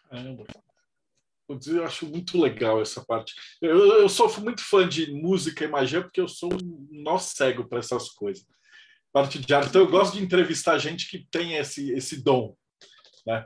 [0.09, 0.45] Caramba.
[1.67, 3.35] Eu acho muito legal essa parte.
[3.61, 7.67] Eu, eu sou muito fã de música e magia porque eu sou um nó cego
[7.67, 8.47] para essas coisas.
[9.11, 9.71] Parte de arte.
[9.71, 12.55] Então eu gosto de entrevistar gente que tem esse, esse dom.
[13.29, 13.45] Né?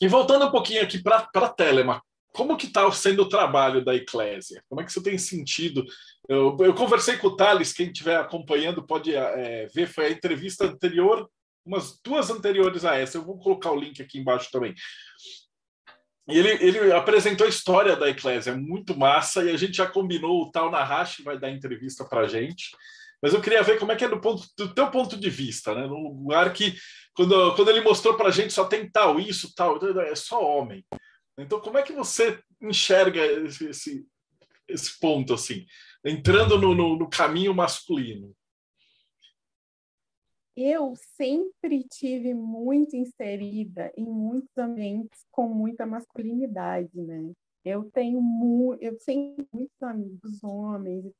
[0.00, 2.02] E voltando um pouquinho aqui para Telema,
[2.32, 4.62] como que está sendo o trabalho da Eclésia?
[4.68, 5.86] Como é que você tem sentido?
[6.28, 10.66] Eu, eu conversei com o Thales, quem estiver acompanhando pode é, ver, foi a entrevista
[10.66, 11.30] anterior,
[11.64, 14.74] umas duas anteriores a essa, eu vou colocar o link aqui embaixo também.
[16.28, 20.50] Ele, ele apresentou a história da Eclésia, muito massa, e a gente já combinou, o
[20.50, 22.70] Tal Nahashi vai dar entrevista para a gente.
[23.22, 25.74] Mas eu queria ver como é que é do, ponto, do teu ponto de vista,
[25.74, 25.86] né?
[25.86, 26.74] Num lugar que,
[27.14, 30.84] quando, quando ele mostrou para a gente, só tem tal, isso, tal, é só homem.
[31.38, 34.06] Então, como é que você enxerga esse, esse,
[34.68, 35.66] esse ponto, assim,
[36.04, 38.34] entrando no, no, no caminho masculino?
[40.56, 47.32] eu sempre tive muito inserida em muitos ambientes com muita masculinidade, né?
[47.62, 51.12] Eu tenho mu eu tenho muitos amigos homens,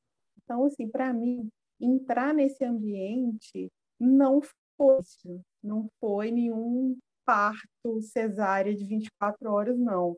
[0.42, 4.56] então assim, para mim entrar nesse ambiente não foi
[5.62, 10.16] não foi nenhum parto cesárea de 24 horas, não.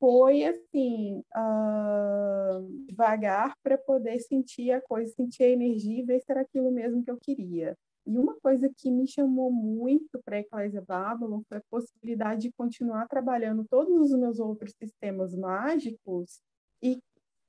[0.00, 6.30] Foi assim, uh, devagar para poder sentir a coisa, sentir a energia e ver se
[6.30, 7.76] era aquilo mesmo que eu queria.
[8.06, 12.52] E uma coisa que me chamou muito para a Eclésia Babylon foi a possibilidade de
[12.52, 16.40] continuar trabalhando todos os meus outros sistemas mágicos
[16.82, 16.98] e,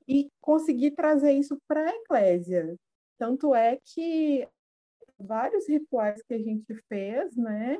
[0.07, 2.75] e conseguir trazer isso para a Eclésia.
[3.19, 4.47] Tanto é que
[5.19, 7.77] vários rituais que a gente fez, né,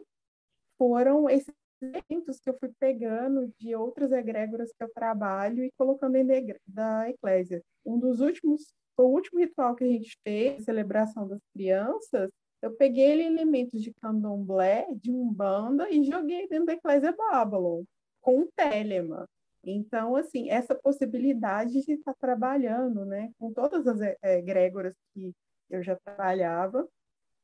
[0.78, 6.18] foram esses elementos que eu fui pegando de outras egrégoras que eu trabalho e colocando
[6.18, 6.28] em
[6.68, 7.64] da Eclésia.
[7.86, 12.30] Um dos últimos, o último ritual que a gente fez, a celebração das crianças,
[12.62, 17.84] eu peguei elementos de candomblé, de umbanda e joguei dentro da Eclésia Babylon,
[18.20, 19.26] com o Telema.
[19.72, 25.34] Então, assim, essa possibilidade de estar trabalhando, né, com todas as egrégoras que
[25.70, 26.88] eu já trabalhava,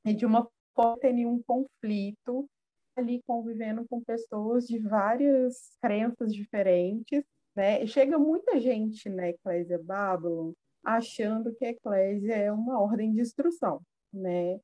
[0.04, 2.50] e de uma forma ter nenhum conflito,
[2.96, 7.24] ali convivendo com pessoas de várias crenças diferentes,
[7.56, 7.86] né?
[7.88, 13.82] chega muita gente na Eclésia Babylon achando que a Eclésia é uma ordem de instrução,
[14.14, 14.60] né?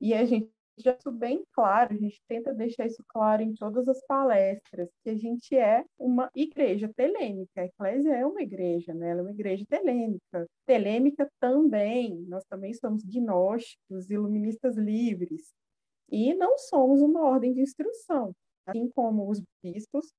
[0.00, 3.88] E a gente já isso bem claro, a gente tenta deixar isso claro em todas
[3.88, 9.10] as palestras, que a gente é uma igreja telêmica, a Eclésia é uma igreja, né?
[9.10, 10.46] ela é uma igreja telêmica.
[10.66, 15.52] Telêmica também, nós também somos gnósticos, iluministas livres,
[16.10, 18.34] e não somos uma ordem de instrução.
[18.66, 20.12] Assim como os bispos,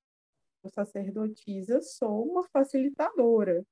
[0.63, 3.63] os sacerdotisas, sou uma facilitadora.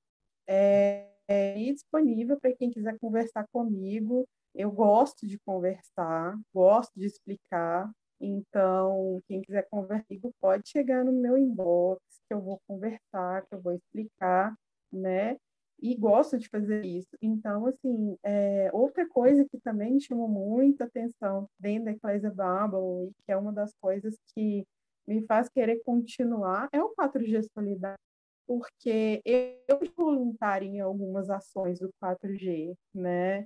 [0.47, 7.89] É, é disponível para quem quiser conversar comigo, eu gosto de conversar, gosto de explicar.
[8.19, 13.53] Então, quem quiser conversar comigo pode chegar no meu inbox, que eu vou conversar, que
[13.53, 14.55] eu vou explicar,
[14.91, 15.37] né?
[15.79, 17.15] E gosto de fazer isso.
[17.21, 23.09] Então, assim, é, outra coisa que também me chamou muita atenção dentro da Eclésia Babylon,
[23.09, 24.65] e que é uma das coisas que
[25.07, 27.99] me faz querer continuar, é o 4G Solidário,
[28.47, 29.21] porque
[29.67, 33.45] eu voluntário em algumas ações do 4G, né?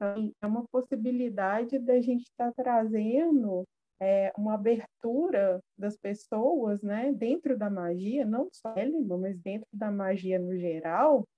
[0.00, 3.64] Então, é uma possibilidade da gente estar tá trazendo
[4.00, 9.90] é, uma abertura das pessoas, né, dentro da magia, não só Elima, mas dentro da
[9.90, 11.28] magia no geral,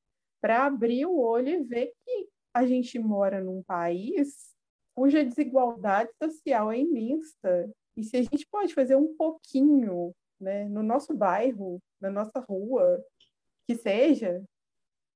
[0.40, 4.52] para abrir o olho e ver que a gente mora num país
[4.94, 7.68] cuja desigualdade social é imensa.
[7.96, 13.02] E se a gente pode fazer um pouquinho, né, no nosso bairro, na nossa rua,
[13.66, 14.42] que seja,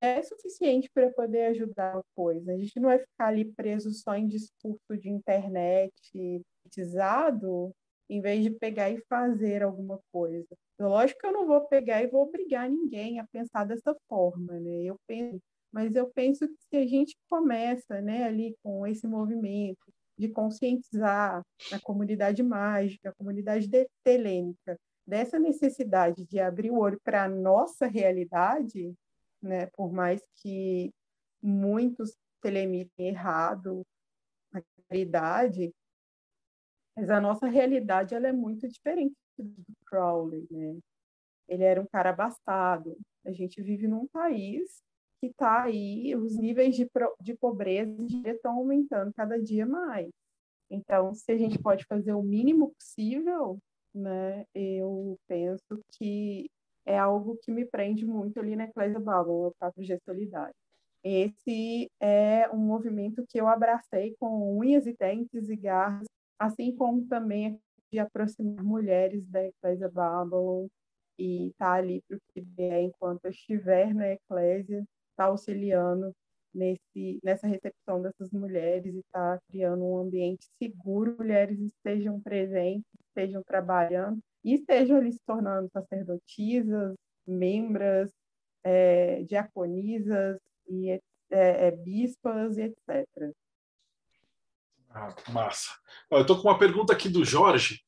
[0.00, 2.52] é suficiente para poder ajudar a coisa.
[2.52, 5.92] A gente não vai ficar ali preso só em discurso de internet,
[6.62, 7.72] politizado,
[8.08, 10.46] em vez de pegar e fazer alguma coisa.
[10.78, 14.84] Lógico que eu não vou pegar e vou obrigar ninguém a pensar dessa forma, né?
[14.84, 15.40] Eu penso,
[15.72, 21.42] mas eu penso que se a gente começa né, ali com esse movimento de conscientizar
[21.72, 23.68] a comunidade mágica, a comunidade
[24.04, 24.76] telêmica,
[25.06, 28.92] dessa necessidade de abrir o olho para a nossa realidade,
[29.42, 30.92] né, por mais que
[31.42, 33.82] muitos telemitem errado
[34.52, 34.60] a
[34.90, 35.72] realidade,
[36.96, 40.78] mas a nossa realidade ela é muito diferente do Crowley, né?
[41.48, 42.96] Ele era um cara abastado.
[43.24, 44.82] A gente vive num país
[45.20, 46.88] que está aí, os níveis de,
[47.20, 50.10] de pobreza estão aumentando cada dia mais.
[50.70, 53.58] Então, se a gente pode fazer o mínimo possível,
[53.94, 56.50] né, eu penso que
[56.86, 60.54] é algo que me prende muito ali na Eclésia Bubble, o 4G Solidário.
[61.02, 66.06] Esse é um movimento que eu abracei com unhas e dentes e garras,
[66.38, 67.60] assim como também
[67.92, 70.66] de aproximar mulheres da Eclésia Babylon
[71.18, 75.24] e estar tá ali para o que vier enquanto eu estiver na Eclésia, estar tá
[75.24, 76.12] auxiliando
[76.52, 82.86] nesse, nessa recepção dessas mulheres e estar tá criando um ambiente seguro, mulheres estejam presentes,
[83.08, 86.94] estejam trabalhando e estejam ali se tornando sacerdotisas,
[87.26, 88.12] membras,
[88.62, 90.38] é, diaconisas
[90.68, 93.34] e é, é, bispas e etc.
[94.88, 95.70] Ah, massa.
[96.08, 97.80] Eu estou com uma pergunta aqui do Jorge.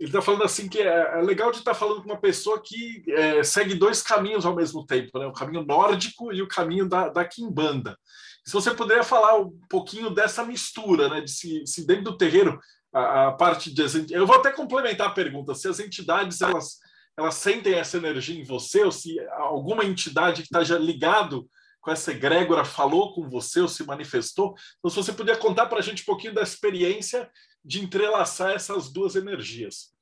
[0.00, 2.60] Ele está falando assim que é, é legal de estar tá falando com uma pessoa
[2.60, 5.26] que é, segue dois caminhos ao mesmo tempo, né?
[5.26, 7.96] o caminho nórdico e o caminho da, da Kimbanda.
[8.44, 11.20] Se você poderia falar um pouquinho dessa mistura, né?
[11.20, 12.58] de se, se dentro do terreiro
[12.92, 13.82] a, a, parte de
[14.12, 16.78] eu vou até complementar a pergunta se as entidades elas
[17.16, 21.48] elas sentem essa energia em você ou se alguma entidade que está já ligado
[21.80, 24.54] com essa egrégora falou com você ou se manifestou.
[24.78, 27.30] Então, se você puder contar para a gente um pouquinho da experiência
[27.64, 29.94] de entrelaçar essas duas energias.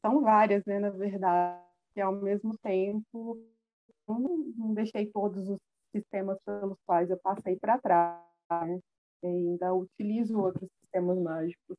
[0.00, 1.60] São várias, né, na verdade.
[1.96, 3.40] E, ao mesmo tempo,
[4.06, 5.58] não, não deixei todos os
[5.94, 8.20] sistemas pelos quais eu passei para trás.
[8.50, 8.78] Né?
[9.24, 11.76] ainda utilizo outros sistemas mágicos.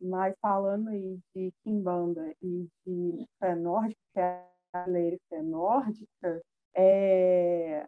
[0.00, 4.84] Mas falando aí de Kimbanda e de fé nórdica, que é a
[5.28, 6.42] fé nórdica,
[6.74, 7.86] é,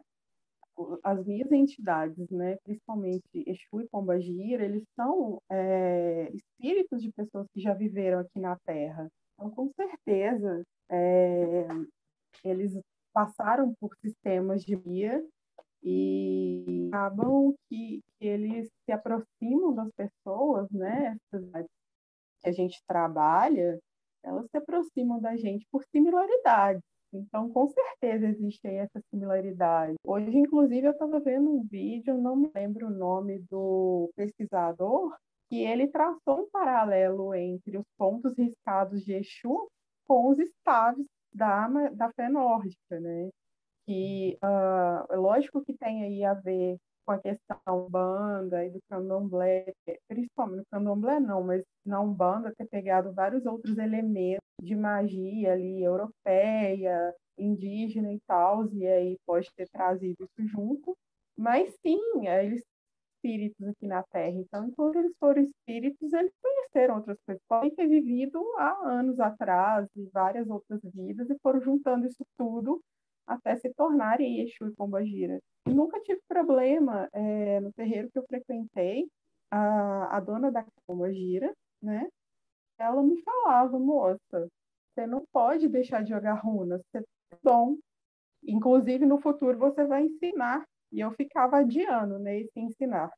[1.03, 7.59] as minhas entidades, né, principalmente Exu e Pombagira, eles são é, espíritos de pessoas que
[7.61, 9.09] já viveram aqui na Terra.
[9.33, 11.67] Então, com certeza, é,
[12.43, 12.79] eles
[13.13, 15.25] passaram por sistemas de guia
[15.85, 21.15] e acabam que, que, eles se aproximam das pessoas, né,
[22.41, 23.79] que a gente trabalha,
[24.23, 26.81] elas se aproximam da gente por similaridades.
[27.13, 29.95] Então, com certeza existem essas similaridades.
[30.03, 35.15] Hoje, inclusive, eu estava vendo um vídeo, não me lembro o nome do pesquisador,
[35.47, 39.69] que ele traçou um paralelo entre os pontos riscados de Exu
[40.07, 43.29] com os estaves da, da fé nórdica, né?
[43.87, 48.79] Que, uh, é lógico que tem aí a ver com a questão banda e do
[48.89, 49.71] candomblé,
[50.07, 55.83] principalmente no candomblé não, mas na Umbanda ter pegado vários outros elementos de magia ali,
[55.83, 60.97] europeia, indígena e tal, e aí pode ter trazido isso junto,
[61.37, 62.63] mas sim, eles
[63.25, 64.37] espíritos aqui na Terra.
[64.37, 67.41] Então, enquanto eles foram espíritos, eles conheceram outras coisas.
[67.47, 72.81] Podem ter vivido há anos atrás, e várias outras vidas, e foram juntando isso tudo
[73.27, 75.39] até se tornarem Exu e Pombagira.
[75.67, 79.07] E nunca tive problema é, no terreiro que eu frequentei,
[79.51, 82.07] a, a dona da Pombagira, né?
[82.77, 84.49] Ela me falava, moça,
[84.93, 87.03] você não pode deixar de jogar runas, você é
[87.43, 87.77] bom.
[88.43, 90.65] Inclusive, no futuro, você vai ensinar.
[90.91, 93.11] E eu ficava adiando né, esse ensinar.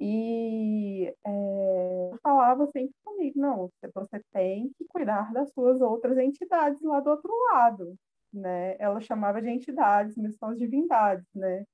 [0.00, 7.00] E é, falava sempre comigo, não, você tem que cuidar das suas outras entidades lá
[7.00, 7.98] do outro lado
[8.32, 8.76] né?
[8.78, 11.64] Ela chamava de entidades, mas são as divindades, né?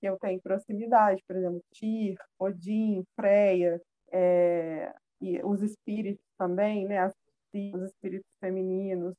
[0.00, 3.80] Que eu tenho proximidade, por exemplo, Tyr, Odin, Freya,
[4.12, 6.98] é, e os espíritos também, né?
[6.98, 7.14] As,
[7.74, 9.14] os espíritos femininos,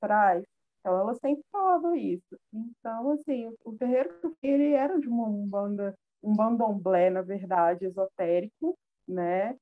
[0.00, 0.44] astrais.
[0.80, 2.38] Então, ela sempre falava isso.
[2.52, 4.10] Então, assim, o terreiro,
[4.42, 9.56] ele era de uma umbanda, um bandomblé, na verdade, esotérico, né?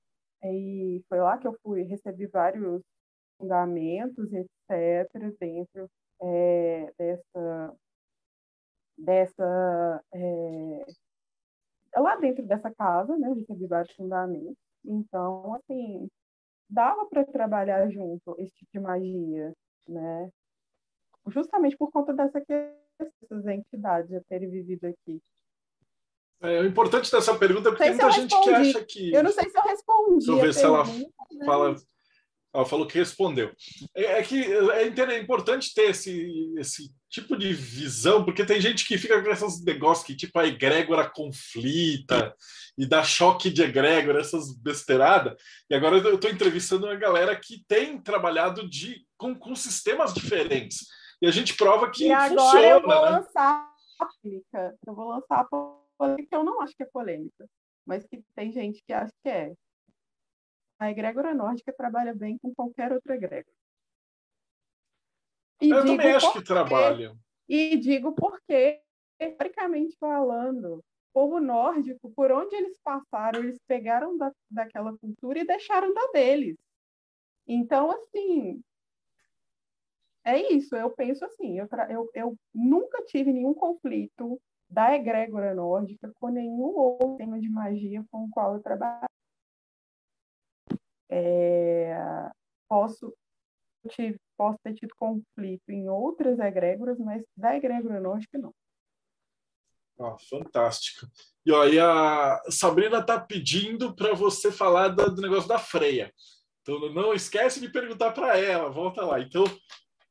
[0.45, 2.83] E foi lá que eu fui, recebi vários
[3.39, 5.89] fundamentos, etc., dentro
[6.21, 7.77] é, dessa,
[8.97, 10.87] dessa é,
[11.97, 14.57] lá dentro dessa casa, né, eu recebi vários fundamentos.
[14.85, 16.09] Então, assim,
[16.69, 19.53] dava para trabalhar junto esse tipo de magia,
[19.87, 20.31] né?
[21.29, 22.41] Justamente por conta dessa
[22.99, 25.21] dessas entidades já terem vivido aqui.
[26.41, 29.13] É, o importante dessa pergunta é porque muita gente que acha que.
[29.13, 30.27] Eu não sei se eu respondi.
[30.27, 31.45] Deixa eu ver se ela né?
[31.45, 31.77] fala
[32.59, 33.53] Ela falou que respondeu.
[33.95, 38.85] É, é que é, é importante ter esse, esse tipo de visão, porque tem gente
[38.85, 42.35] que fica com esses negócios que, tipo, a egrégora conflita
[42.77, 45.41] e dá choque de egrégora, essas besteiradas.
[45.71, 50.89] E agora eu estou entrevistando uma galera que tem trabalhado de, com, com sistemas diferentes.
[51.23, 52.67] E a gente prova que e agora funciona.
[52.67, 53.11] Eu vou né?
[53.11, 54.79] lançar a polêmica.
[54.85, 57.49] Eu vou lançar a polêmica que eu não acho que é polêmica,
[57.87, 59.53] mas que tem gente que acha que é.
[60.79, 63.55] A egrégora nórdica trabalha bem com qualquer outra egrégora.
[65.61, 67.17] E eu também acho que trabalha.
[67.49, 68.81] E digo porque,
[69.19, 75.47] historicamente falando, o povo nórdico, por onde eles passaram, eles pegaram da, daquela cultura e
[75.47, 76.57] deixaram da deles.
[77.47, 78.63] Então, assim,
[80.25, 80.77] é isso.
[80.77, 86.77] Eu penso assim, eu, eu, eu nunca tive nenhum conflito da egrégora nórdica com nenhum
[86.77, 89.09] outro tema de magia com o qual eu trabalho.
[91.11, 91.95] É,
[92.69, 93.15] posso,
[93.89, 98.53] tive, posso ter tido conflito em outras egrégoras, mas da egrégora nórdica não.
[100.01, 101.07] Ah, fantástico.
[101.45, 106.13] E aí a Sabrina está pedindo para você falar do, do negócio da freia.
[106.63, 109.19] Então não esquece de perguntar para ela, volta lá.
[109.21, 109.45] Então,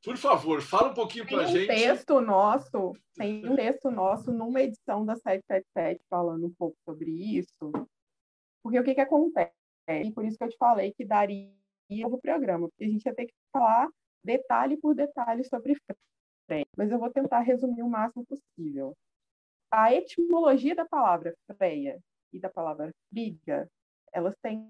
[0.04, 1.68] por favor, fala um pouquinho para a um gente.
[1.68, 7.72] Texto nosso, tem um texto nosso numa edição da 777 falando um pouco sobre isso.
[8.62, 9.57] Porque o que, que acontece?
[9.88, 11.50] E por isso que eu te falei que daria
[12.06, 13.88] o programa, porque a gente ia ter que falar
[14.24, 15.78] detalhe por detalhe sobre
[16.46, 16.66] freia.
[16.76, 18.96] Mas eu vou tentar resumir o máximo possível.
[19.72, 22.00] A etimologia da palavra freia
[22.34, 23.70] e da palavra friga,
[24.14, 24.70] elas têm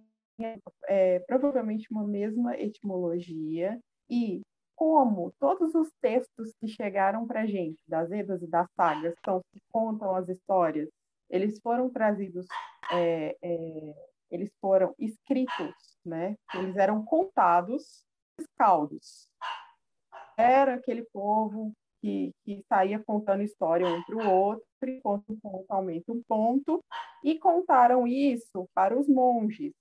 [0.88, 4.41] é, provavelmente uma mesma etimologia e
[4.76, 9.41] como todos os textos que chegaram para a gente, das Edas e das Sagas, são,
[9.51, 10.88] que contam as histórias,
[11.30, 12.45] eles foram trazidos
[12.91, 13.95] é, é,
[14.30, 16.36] eles foram escritos, né?
[16.54, 18.04] Eles eram contados
[18.58, 19.30] caldos.
[20.38, 24.66] Era aquele povo que, que saía contando história um para o outro,
[25.02, 26.84] conta um ponto, aumenta um ponto,
[27.24, 29.74] e contaram isso para os monges.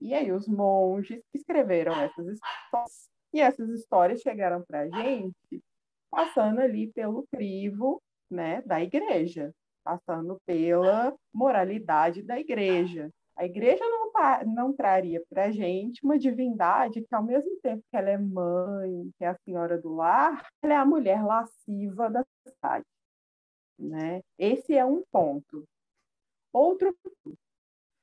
[0.00, 5.62] E aí os monges escreveram essas histórias, e essas histórias chegaram para a gente
[6.10, 13.10] passando ali pelo crivo né, da igreja, passando pela moralidade da igreja.
[13.42, 17.82] A igreja não, tá, não traria para a gente uma divindade que, ao mesmo tempo
[17.90, 22.08] que ela é mãe, que é a senhora do lar, ela é a mulher lasciva
[22.08, 22.86] da cidade.
[23.76, 24.22] Né?
[24.38, 25.66] Esse é um ponto.
[26.52, 26.96] Outro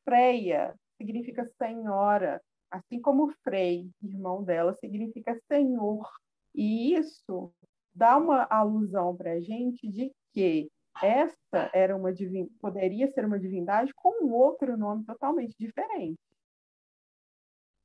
[0.03, 6.05] Freia significa senhora, assim como Frei, irmão dela, significa senhor.
[6.53, 7.49] E isso
[7.95, 10.69] dá uma alusão para a gente de que
[11.01, 12.47] esta era uma divin...
[12.61, 16.19] poderia ser uma divindade com um outro nome totalmente diferente.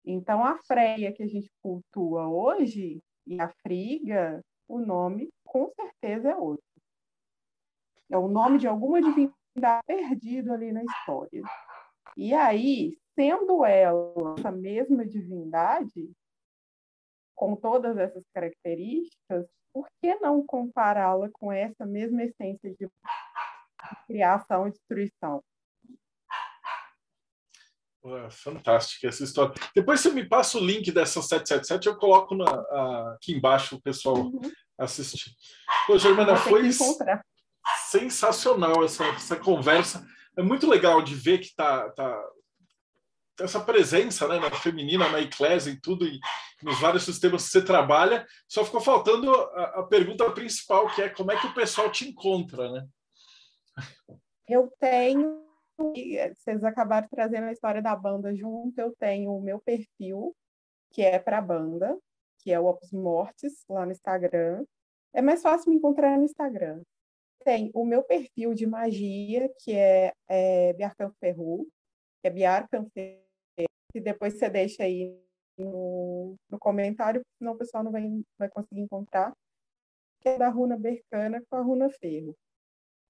[0.04, 6.30] Então, a Freia que a gente cultua hoje e a Friga, o nome com certeza
[6.30, 6.64] é outro.
[8.10, 11.42] É o nome de alguma divindade perdido ali na história.
[12.16, 16.12] E aí, sendo ela essa mesma divindade,
[17.34, 22.88] com todas essas características, por que não compará-la com essa mesma essência de
[24.06, 25.42] criação e destruição?
[28.04, 29.52] Ué, fantástica essa história.
[29.74, 33.82] Depois você me passa o link dessa 777, eu coloco na, a, aqui embaixo o
[33.82, 34.40] pessoal uhum.
[34.78, 35.34] assistir.
[35.86, 36.70] Pô, Germana, foi
[37.90, 40.06] sensacional essa, essa conversa.
[40.36, 42.30] É muito legal de ver que tá, tá
[43.40, 46.18] essa presença né, na feminina, na eclésia e tudo, e
[46.62, 51.08] nos vários sistemas que você trabalha, só ficou faltando a, a, pergunta principal, que é
[51.08, 52.86] como é que o pessoal te encontra, né?
[54.48, 55.42] Eu tenho,
[55.76, 60.34] vocês acabaram trazendo a história da banda junto, eu tenho o meu perfil,
[60.92, 61.98] que é para a banda,
[62.38, 64.64] que é o Opus Mortis, lá no Instagram.
[65.12, 66.82] É mais fácil me encontrar no Instagram.
[67.44, 71.66] Tem o meu perfil de magia, que é, é Biarcan Ferru,
[72.20, 73.23] que é Biarcan Ferru,
[73.94, 75.16] e depois você deixa aí
[75.56, 78.02] no, no comentário, senão o pessoal não vai,
[78.38, 79.32] vai conseguir encontrar,
[80.20, 82.36] que é da runa Bercana com a runa Ferro.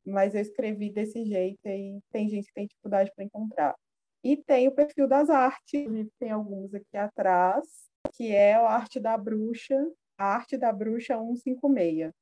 [0.07, 3.75] Mas eu escrevi desse jeito e tem gente que tem dificuldade para encontrar.
[4.23, 5.87] E tem o perfil das artes,
[6.19, 7.67] tem alguns aqui atrás,
[8.15, 9.77] que é a arte da bruxa,
[10.19, 12.13] a arte da bruxa 156.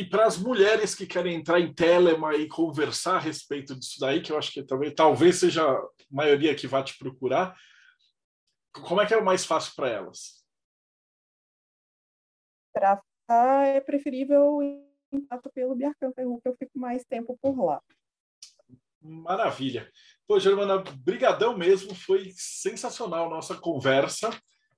[0.00, 4.22] E para as mulheres que querem entrar em Telema e conversar a respeito disso daí,
[4.22, 7.54] que eu acho que também talvez seja a maioria que vai te procurar,
[8.72, 10.42] como é que é o mais fácil para elas?
[12.72, 13.02] Para
[13.66, 17.82] é preferível em contato pelo Biarcan Ferru, que eu fico mais tempo por lá.
[19.02, 19.86] Maravilha.
[20.26, 24.30] Pô, Germana, brigadão mesmo, foi sensacional a nossa conversa.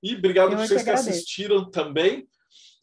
[0.02, 2.26] E obrigado a vocês que, que assistiram também.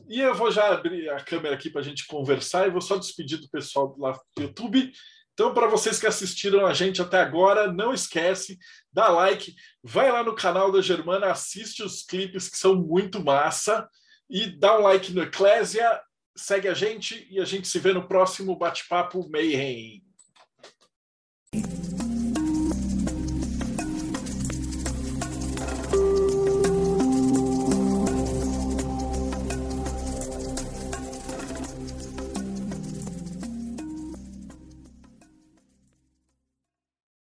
[0.08, 2.98] E eu vou já abrir a câmera aqui para a gente conversar e vou só
[2.98, 4.92] despedir do pessoal lá do YouTube.
[5.34, 8.58] Então, para vocês que assistiram a gente até agora, não esquece,
[8.92, 13.88] dá like, vai lá no canal da Germana, assiste os clipes que são muito massa
[14.30, 16.02] e dá um like no Eclésia,
[16.36, 20.04] segue a gente e a gente se vê no próximo bate-papo Mayhem.